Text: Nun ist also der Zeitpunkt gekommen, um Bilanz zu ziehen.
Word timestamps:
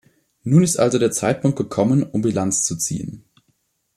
Nun 0.43 0.63
ist 0.63 0.79
also 0.79 0.97
der 0.97 1.11
Zeitpunkt 1.11 1.55
gekommen, 1.59 2.01
um 2.01 2.23
Bilanz 2.23 2.63
zu 2.63 2.75
ziehen. 2.75 3.23